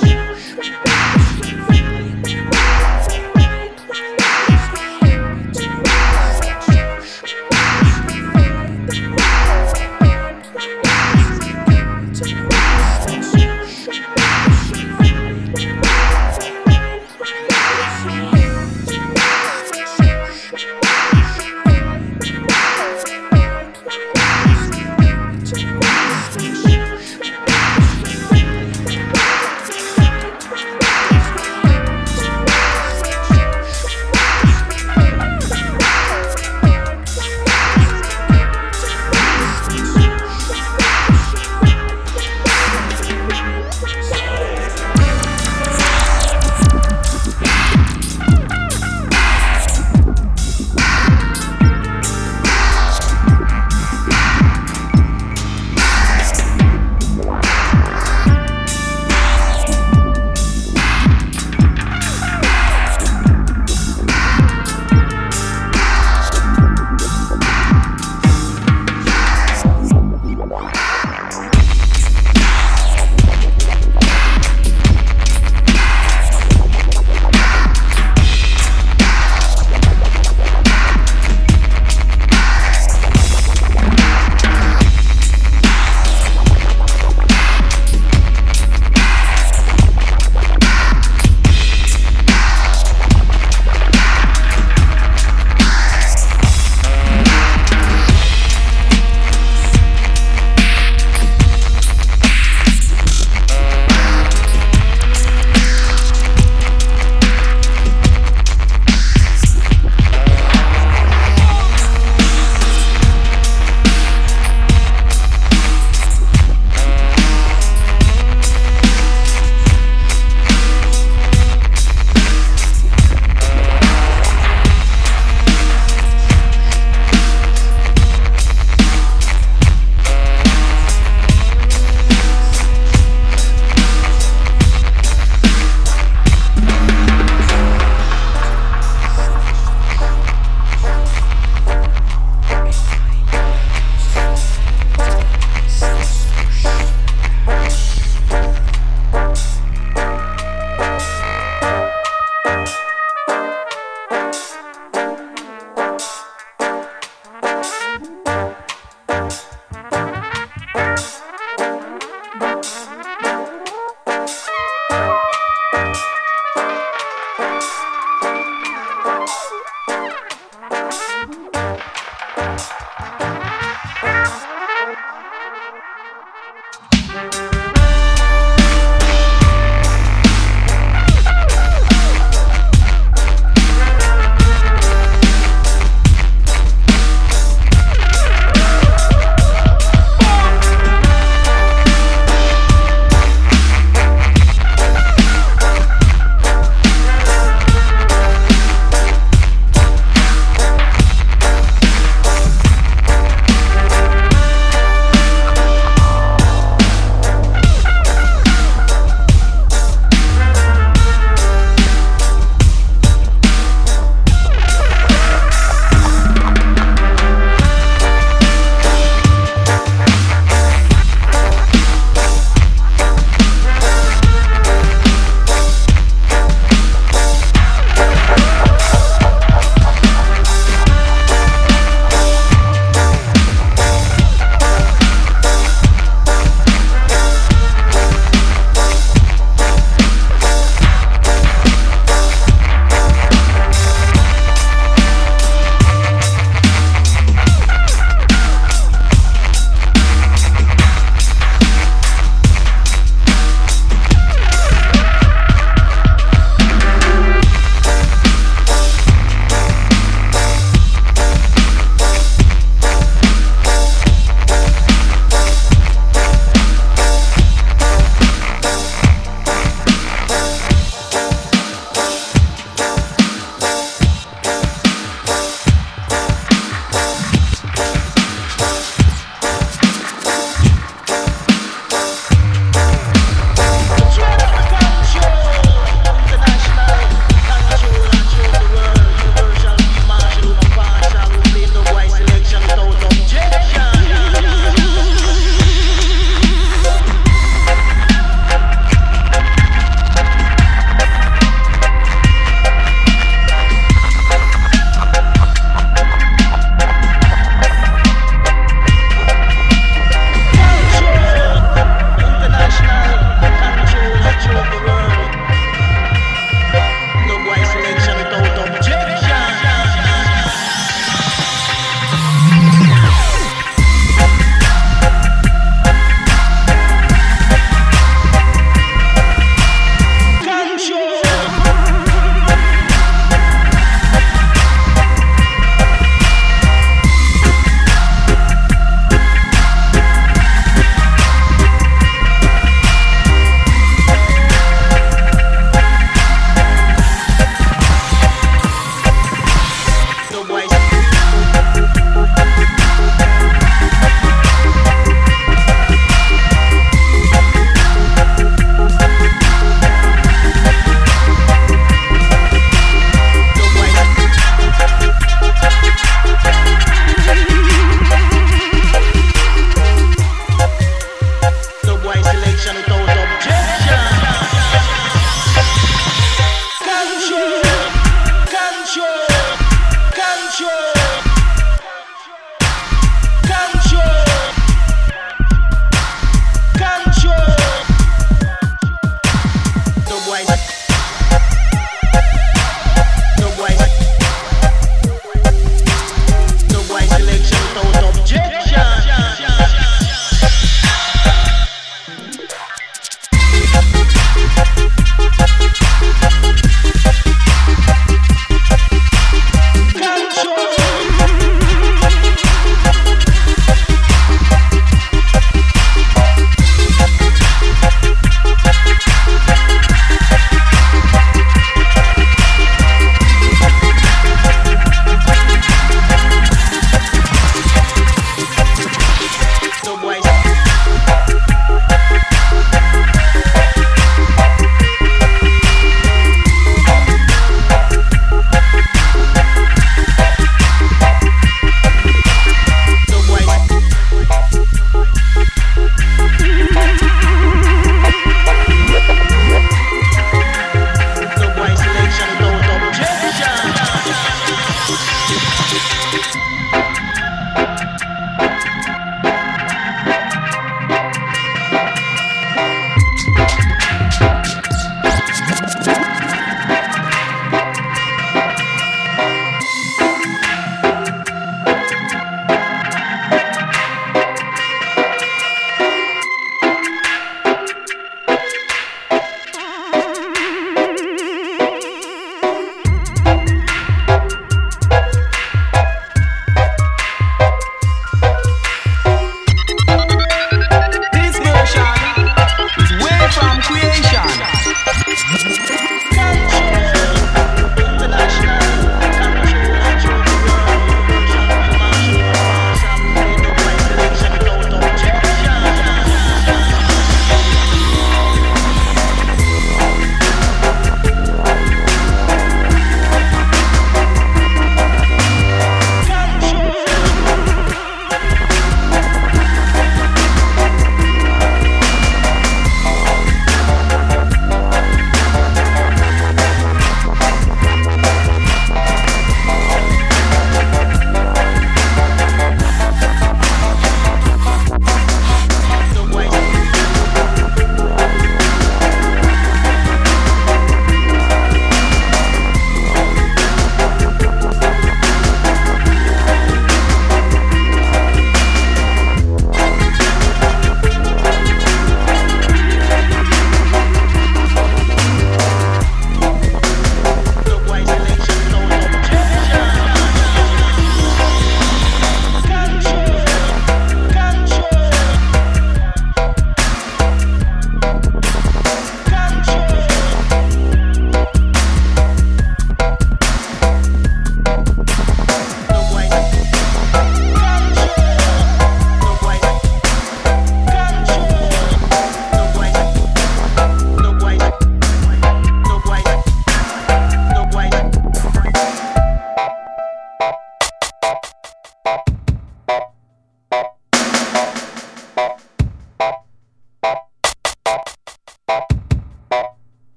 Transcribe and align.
Podcast. 0.00 0.27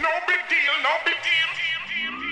No 0.00 0.12
big 0.26 0.42
deal, 0.48 0.76
no 0.82 0.92
big 1.04 1.18
deal. 1.22 1.48
deal, 1.56 1.82
deal, 1.88 2.20
deal. 2.20 2.29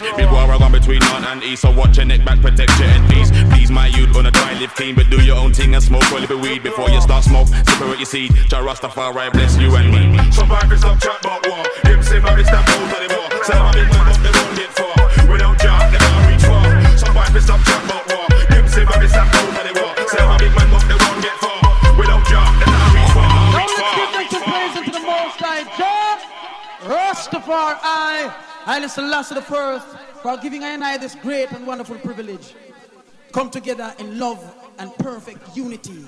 Beast. 0.00 0.16
Big 0.16 0.30
war 0.30 0.50
I 0.50 0.68
between 0.70 1.00
north 1.00 1.26
and 1.26 1.42
east. 1.42 1.62
So 1.62 1.70
watch 1.70 1.96
your 1.96 2.06
neck 2.06 2.24
back, 2.24 2.40
protect 2.40 2.70
your 2.78 2.88
head 2.88 3.10
piece. 3.10 3.30
Please, 3.52 3.70
my 3.70 3.86
youth, 3.88 4.12
gonna 4.12 4.30
try 4.30 4.58
live 4.58 4.74
clean, 4.74 4.94
but 4.94 5.10
do 5.10 5.22
your 5.22 5.36
own 5.36 5.52
thing 5.52 5.74
and 5.74 5.82
smoke 5.82 6.08
a 6.10 6.14
little 6.14 6.38
weed 6.38 6.62
before 6.62 6.90
you 6.90 7.00
start 7.00 7.24
smoke. 7.24 7.48
Separate 7.48 7.98
your 7.98 8.06
seed. 8.06 8.34
Jah 8.48 8.62
Rastafari 8.62 9.32
bless 9.32 9.56
you 9.56 9.74
and 9.76 9.90
me. 9.92 10.32
Some 10.32 10.48
pipers 10.48 10.84
up 10.84 11.00
chat 11.00 11.20
about 11.20 11.46
war. 11.46 11.64
Them 11.84 12.02
say 12.02 12.20
my 12.20 12.42
stand 12.42 12.68
out 12.68 12.82
of 12.82 13.08
the 13.08 13.14
war. 13.14 13.44
Say 13.44 13.56
a 13.56 13.72
big 13.72 13.88
man, 13.92 14.17
Jah 27.48 27.80
Rastafari, 27.82 28.28
Haile 28.66 28.88
Selassie 28.88 29.34
the 29.34 29.40
First, 29.40 29.86
for 30.22 30.36
giving 30.36 30.64
I 30.64 30.72
and 30.72 30.84
I 30.84 30.98
this 30.98 31.14
great 31.14 31.50
and 31.52 31.66
wonderful 31.66 31.96
privilege. 31.96 32.54
Come 33.32 33.48
together 33.48 33.94
in 33.98 34.18
love 34.18 34.38
and 34.78 34.94
perfect 34.98 35.56
unity. 35.56 36.04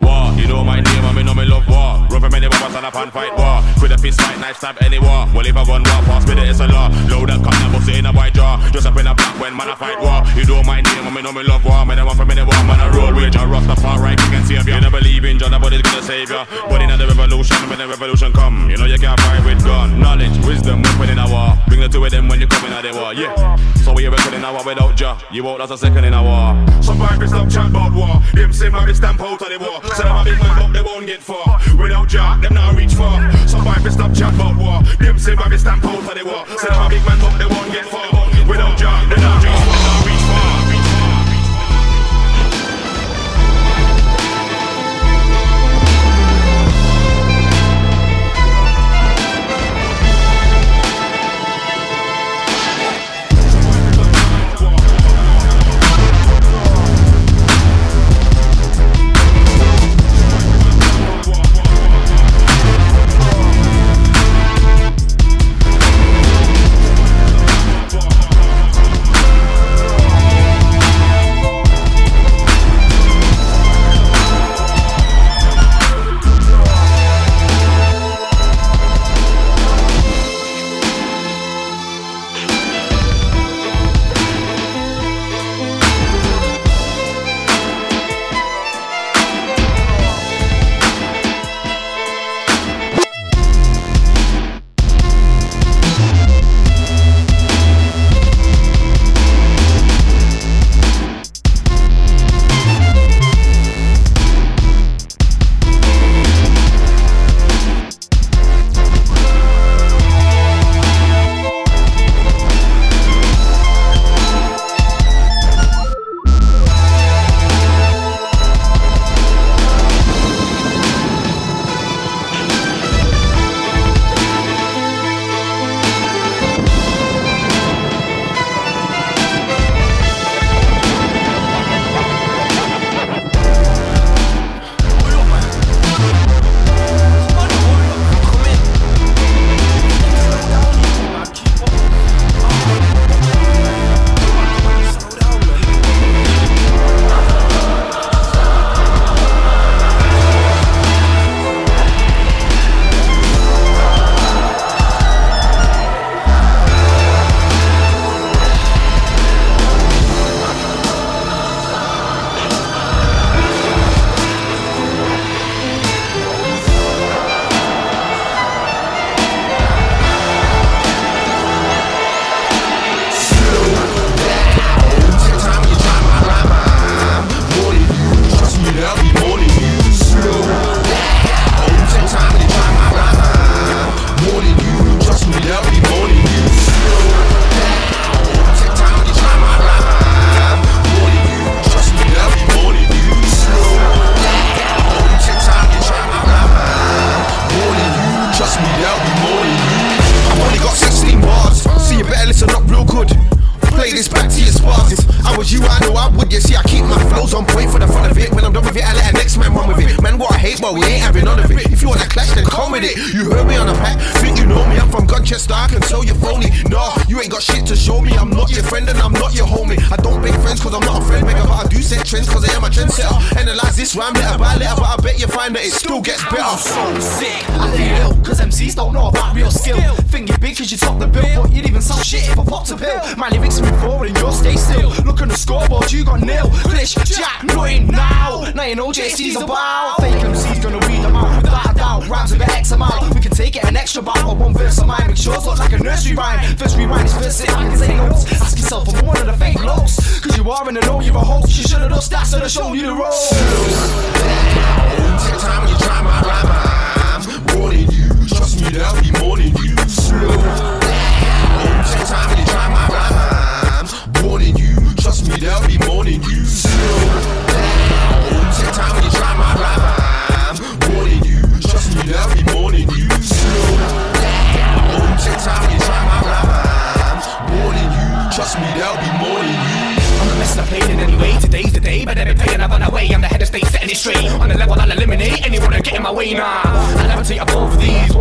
War, 0.00 0.32
you 0.38 0.46
know 0.46 0.62
my 0.62 0.80
name, 0.80 1.04
I 1.04 1.12
mean, 1.12 1.26
know 1.26 1.34
me 1.34 1.44
love 1.44 1.66
war. 1.68 2.06
Run 2.10 2.20
from 2.20 2.34
any 2.34 2.48
bombers 2.48 2.74
and 2.74 2.86
up 2.86 2.94
and 2.94 3.12
fight 3.12 3.34
war. 3.36 3.62
With 3.82 3.92
a 3.92 3.98
fist 3.98 4.20
fight, 4.20 4.38
knife 4.38 4.56
stab 4.56 4.76
any 4.80 4.98
war. 4.98 5.26
Well, 5.34 5.46
if 5.46 5.56
I 5.56 5.64
gun 5.66 5.82
war, 5.82 6.00
pass 6.06 6.26
me 6.26 6.34
the 6.34 6.46
it's 6.46 6.60
a 6.60 6.68
law. 6.68 6.86
Load 7.10 7.30
up, 7.30 7.42
come 7.42 7.54
and 7.54 7.72
bust 7.72 7.88
in 7.88 8.06
a 8.06 8.12
white 8.12 8.34
jaw. 8.34 8.62
Just 8.70 8.86
up 8.86 8.96
in 8.96 9.06
a 9.06 9.14
black 9.14 9.40
when 9.40 9.56
man 9.56 9.70
I 9.70 9.74
fight 9.74 9.98
war. 9.98 10.22
You 10.38 10.46
know 10.46 10.62
my 10.62 10.80
name, 10.80 11.02
I 11.02 11.10
mean, 11.10 11.24
know 11.24 11.32
me 11.32 11.42
love 11.42 11.64
war. 11.64 11.84
Man, 11.84 11.98
I 11.98 12.04
want 12.04 12.16
from 12.16 12.30
any 12.30 12.42
war, 12.42 12.62
man, 12.62 12.78
I 12.78 12.88
roll 12.94 13.14
with 13.14 13.34
ya. 13.34 13.42
Rastafari, 13.42 14.14
king 14.16 14.34
and 14.38 14.46
savior. 14.46 14.74
You 14.74 14.80
never 14.80 14.98
believe 14.98 15.24
in 15.24 15.38
Jah, 15.38 15.50
nobody's 15.50 15.82
gonna 15.82 16.02
save 16.02 16.30
ya. 16.30 16.46
But 16.68 16.82
in 16.82 16.94
the 16.94 17.06
revolution, 17.06 17.58
when 17.68 17.78
the 17.78 17.88
revolution 17.88 18.32
come, 18.32 18.70
you 18.70 18.76
know 18.76 18.86
you 18.86 18.98
can't 18.98 19.18
fight 19.20 19.44
with 19.44 19.64
gun. 19.64 19.98
Knowledge, 19.98 20.38
wisdom, 20.46 20.82
weapon 20.82 21.10
in 21.10 21.18
a 21.18 21.26
war. 21.26 21.58
Bring 21.66 21.80
the 21.80 21.88
two 21.88 22.04
of 22.04 22.10
them 22.10 22.28
when 22.28 22.40
you 22.40 22.46
come 22.46 22.64
in 22.66 22.72
a 22.72 22.82
the 22.82 22.94
war, 22.94 23.14
yeah. 23.14 23.34
So 23.82 23.92
we 23.92 24.06
reckon 24.06 24.34
in 24.34 24.44
a 24.44 24.52
war 24.52 24.62
without 24.64 24.96
Jah. 24.96 25.18
You 25.32 25.42
won't 25.42 25.58
last 25.58 25.72
a 25.72 25.78
second 25.78 26.04
in 26.04 26.14
a 26.14 26.22
war. 26.22 26.54
Pipers 26.98 27.30
stop 27.30 27.48
chat 27.48 27.70
about 27.70 27.92
war. 27.94 28.20
Them 28.34 28.50
man, 28.72 28.86
they 28.86 28.94
stamp 28.94 29.20
out 29.20 29.40
of 29.40 29.48
the 29.48 29.58
war. 29.58 29.80
Say 29.96 30.04
I'm 30.04 30.20
a 30.20 30.24
big 30.24 30.38
man, 30.38 30.58
but 30.58 30.72
they 30.72 30.82
won't 30.82 31.06
get 31.06 31.22
far. 31.22 31.58
Without 31.78 32.08
jack, 32.08 32.42
them 32.42 32.54
not 32.54 32.76
reach 32.76 32.94
far. 32.94 33.32
Some 33.46 33.64
pipers 33.64 33.94
stop 33.94 34.14
chat 34.14 34.34
about 34.34 34.56
war. 34.56 34.82
Them 34.98 35.18
say 35.18 35.34
man, 35.34 35.50
they 35.50 35.58
stamp 35.58 35.84
out 35.84 35.98
of 35.98 36.14
the 36.14 36.24
war. 36.24 36.46
Say 36.58 36.68
I'm 36.68 36.86
a 36.86 36.88
big 36.88 37.04
man, 37.06 37.18
but 37.20 37.38
they 37.38 37.46
won't 37.46 37.72
get 37.72 37.86
far. 37.86 38.08
Without 38.48 38.78
jack, 38.78 39.08
they. 39.08 39.20
Not 39.22 39.37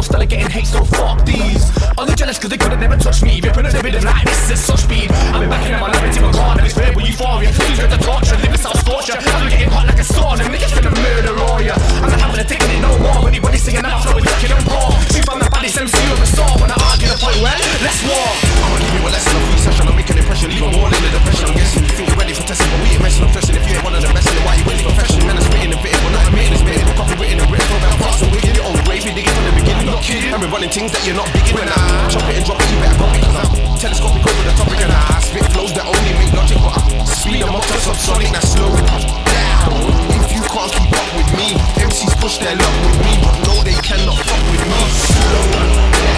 still 0.08 0.24
getting 0.24 0.48
hate, 0.48 0.66
so 0.66 0.84
fuck 0.96 1.20
these. 1.28 1.68
Only 2.00 2.16
jealous 2.16 2.40
cause 2.40 2.50
they 2.50 2.58
could've 2.58 2.80
never 2.80 2.96
touched 2.96 3.24
me. 3.24 3.44
Ripping 3.44 3.68
at 3.68 3.76
the 3.76 3.84
rhythm 3.84 4.04
like 4.08 4.24
this 4.24 4.56
is 4.56 4.60
such 4.64 4.88
speed. 4.88 5.12
I've 5.36 5.44
been 5.44 5.52
backing 5.52 5.76
up 5.76 5.84
my 5.84 5.92
liberty, 5.92 6.20
my 6.24 6.32
god, 6.32 6.58
and 6.58 6.66
it's 6.66 6.76
verbal 6.76 7.04
euphoria. 7.04 7.52
Please 7.52 7.78
heard 7.78 7.92
the 7.92 8.00
torture, 8.00 8.40
living 8.40 8.58
South 8.58 8.80
Scorcher. 8.80 9.20
I'm 9.20 9.52
getting 9.52 9.68
hot 9.68 9.86
like 9.86 10.00
a 10.00 10.08
sauna, 10.08 10.48
niggas 10.48 10.72
finna 10.72 10.96
murder 10.96 11.36
all 11.44 11.60
ya. 11.60 11.76
I'm 12.00 12.08
not 12.08 12.20
having 12.24 12.40
a 12.40 12.48
ticket 12.48 12.72
in 12.72 12.82
no 12.82 12.96
more. 13.04 13.28
Anybody 13.28 13.60
singing 13.60 13.84
out, 13.84 14.00
flowing, 14.08 14.24
kicking 14.24 14.56
and 14.56 14.64
raw. 14.72 14.96
See 15.12 15.22
found 15.28 15.44
the 15.44 15.52
baddest 15.52 15.76
MC 15.76 15.92
you 15.92 16.16
ever 16.16 16.30
saw. 16.32 16.48
When 16.56 16.72
I 16.72 16.78
argue 16.88 17.12
the 17.12 17.20
point, 17.20 17.40
well, 17.44 17.60
let's 17.84 18.00
war. 18.08 18.32
I'm 18.64 18.80
gonna 18.80 18.88
give 18.88 18.96
you 18.96 19.04
a 19.04 19.12
lesson 19.12 19.36
of 19.36 19.44
research, 19.52 19.78
I'm 19.84 19.92
making 19.92 20.16
an 20.16 20.24
impression. 20.24 20.48
Leave 20.56 20.64
a 20.64 20.72
warning 20.72 21.04
in 21.04 21.04
the 21.04 21.12
depression. 21.20 21.52
I'm 21.52 21.58
guessing 21.60 21.84
you 21.84 21.92
think 21.92 22.08
you're 22.08 22.22
ready 22.22 22.32
for 22.32 22.48
testing, 22.48 22.70
but 22.72 22.80
we 22.80 22.96
ain't 22.96 23.04
messing 23.04 23.28
up 23.28 23.32
dressing 23.36 23.60
if 23.60 23.64
you 23.68 23.76
ain't 23.76 23.84
one 23.84 23.92
of 23.92 24.02
the 24.02 24.07
And 30.28 30.44
we're 30.44 30.52
running 30.52 30.70
things 30.70 30.91
that 30.91 31.08
you're 31.08 31.16
not 31.16 31.32
big 31.32 31.48
in 31.48 31.56
I 31.56 32.08
chop 32.12 32.28
it 32.28 32.36
and 32.36 32.45
drop 32.45 32.60
it, 32.60 32.68
you 32.68 32.78
better 32.84 32.99
pop 32.99 33.16
it. 33.16 33.24
'Cause 33.24 33.38
I'm 33.40 33.78
Telescopic 33.80 34.28
over 34.28 34.44
the 34.44 34.54
topic 34.60 34.82
and 34.84 34.91
I 34.91 35.20
spit 35.22 35.45
flows 35.54 35.72
that 35.74 35.86
only 35.88 36.14
make 36.20 36.34
logic, 36.34 36.58
but 36.60 36.76
I 36.76 37.06
speed 37.06 37.41
them 37.41 37.56
up 37.56 37.66
to 37.66 37.78
subsonic, 37.80 38.32
now 38.34 38.44
slow 38.44 38.76
it 38.76 38.86
down. 38.88 39.72
If 40.20 40.32
you 40.36 40.41
can't 40.41 40.72
keep 40.76 40.91
up 40.91 41.10
with 41.16 41.32
me, 41.40 41.56
MCs 41.80 42.14
push 42.20 42.38
their 42.38 42.56
luck 42.56 42.76
with 42.84 42.99
me, 43.06 43.14
but 43.24 43.36
no, 43.48 43.64
they 43.64 43.78
cannot 43.88 44.18
fuck 44.28 44.44
with 44.52 44.66
me. 44.68 44.80
Slow 45.16 45.45
down. 45.54 46.16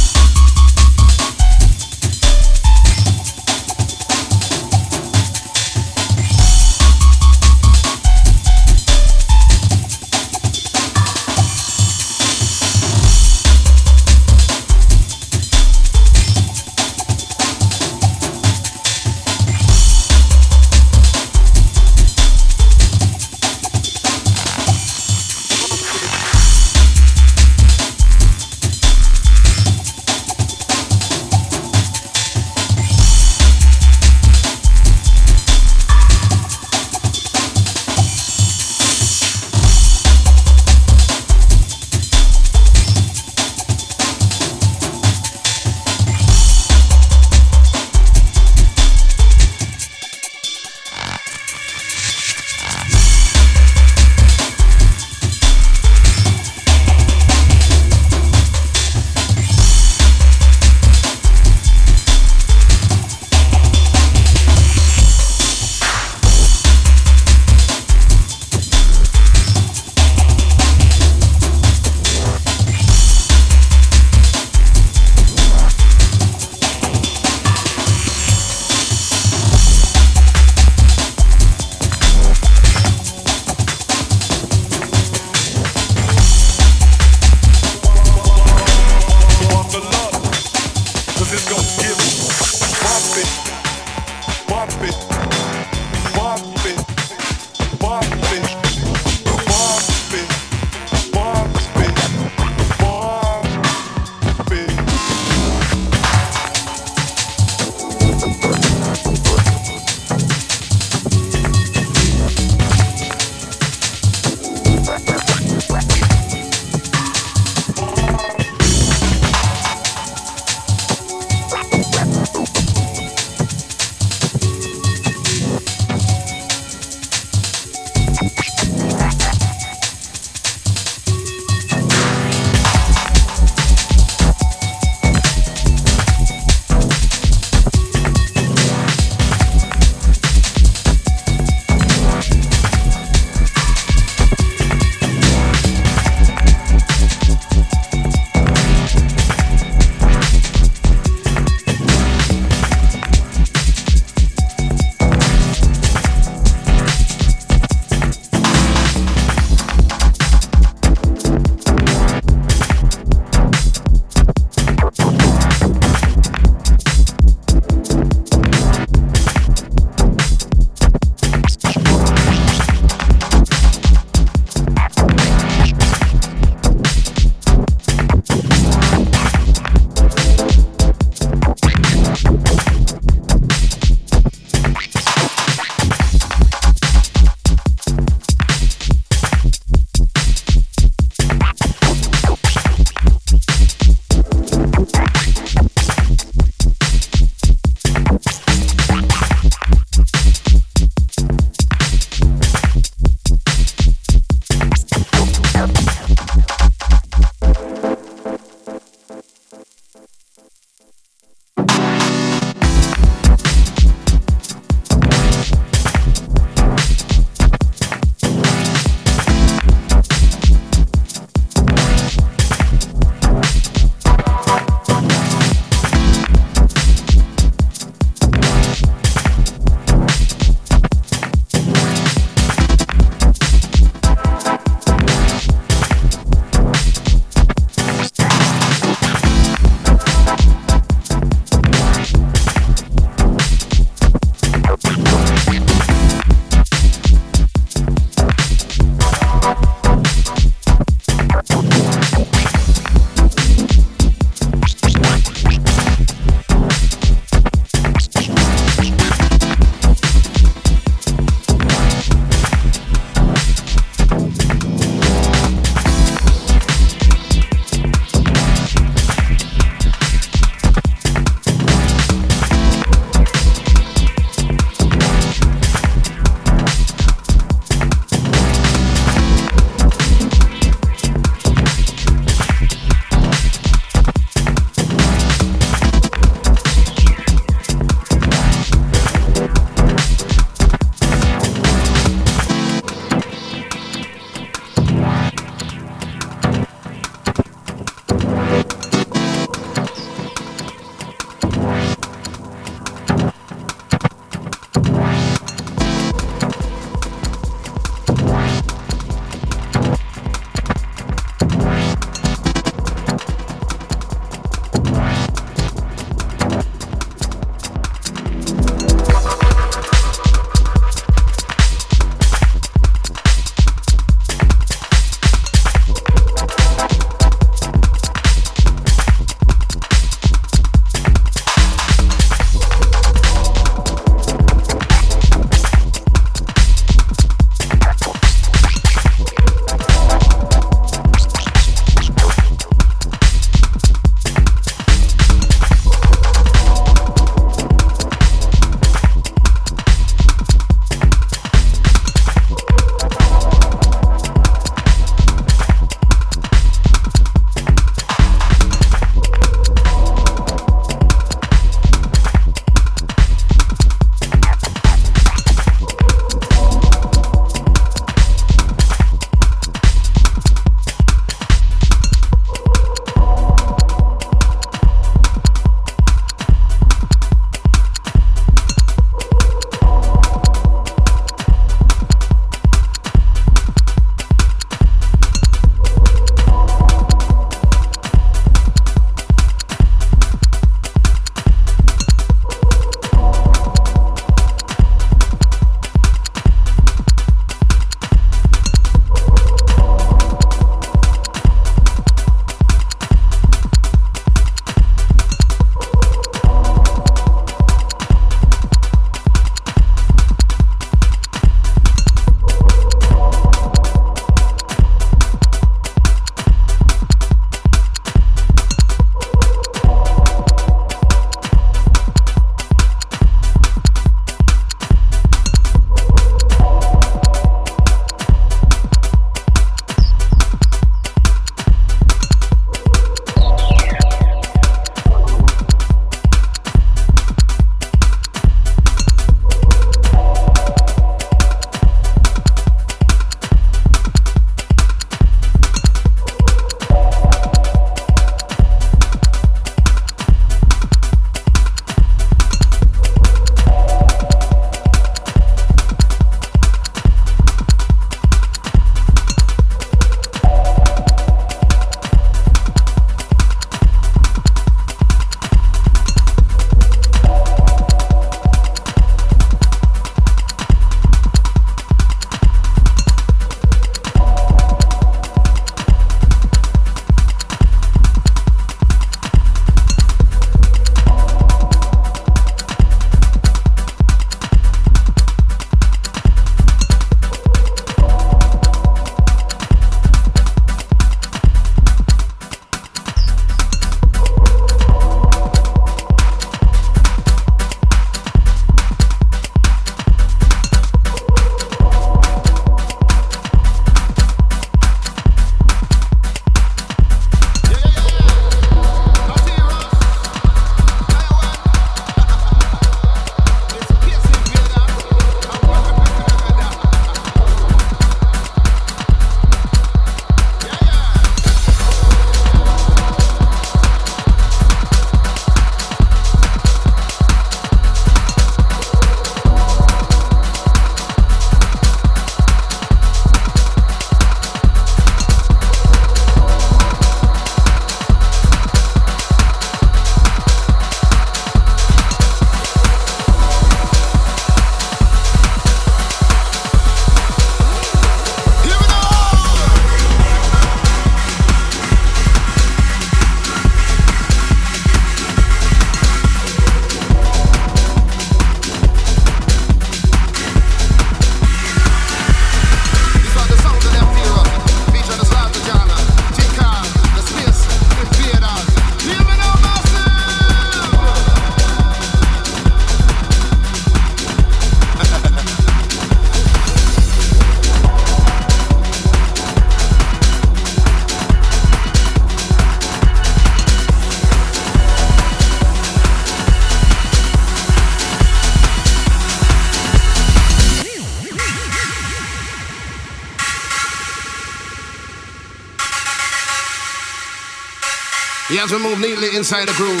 as 598.64 598.72
we 598.72 598.78
move 598.78 598.98
neatly 598.98 599.36
inside 599.36 599.68
the 599.68 599.74
groove. 599.74 600.00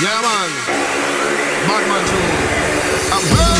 Yeah, 0.00 0.20
man. 0.22 0.50
Madman 1.66 2.06
tune. 2.06 3.53